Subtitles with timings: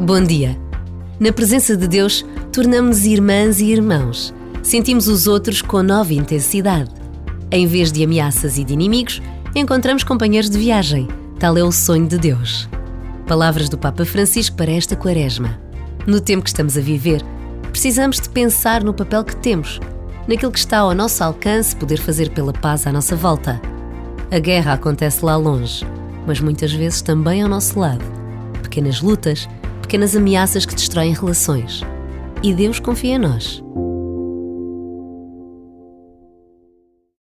[0.00, 0.58] Bom dia.
[1.20, 4.34] Na presença de Deus, tornamos-nos irmãs e irmãos.
[4.60, 6.90] Sentimos os outros com nova intensidade.
[7.48, 9.22] Em vez de ameaças e de inimigos,
[9.54, 11.06] encontramos companheiros de viagem.
[11.38, 12.68] Tal é o sonho de Deus.
[13.28, 15.60] Palavras do Papa Francisco para esta Quaresma.
[16.08, 17.22] No tempo que estamos a viver,
[17.70, 19.78] precisamos de pensar no papel que temos,
[20.26, 23.62] naquilo que está ao nosso alcance poder fazer pela paz à nossa volta.
[24.28, 25.86] A guerra acontece lá longe,
[26.26, 28.04] mas muitas vezes também ao nosso lado.
[28.60, 29.48] Pequenas lutas,
[29.84, 31.82] pequenas ameaças que destroem relações.
[32.42, 33.62] E Deus confia em nós.